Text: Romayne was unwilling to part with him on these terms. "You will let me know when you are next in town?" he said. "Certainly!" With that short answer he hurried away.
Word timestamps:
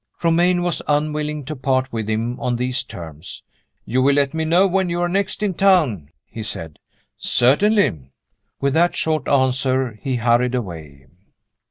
Romayne 0.23 0.63
was 0.63 0.81
unwilling 0.87 1.45
to 1.45 1.55
part 1.55 1.93
with 1.93 2.09
him 2.09 2.39
on 2.39 2.55
these 2.55 2.81
terms. 2.81 3.43
"You 3.85 4.01
will 4.01 4.15
let 4.15 4.33
me 4.33 4.45
know 4.45 4.65
when 4.65 4.89
you 4.89 4.99
are 5.01 5.07
next 5.07 5.43
in 5.43 5.53
town?" 5.53 6.09
he 6.25 6.41
said. 6.41 6.79
"Certainly!" 7.19 8.09
With 8.59 8.73
that 8.73 8.95
short 8.95 9.27
answer 9.29 9.91
he 10.01 10.15
hurried 10.15 10.55
away. 10.55 11.05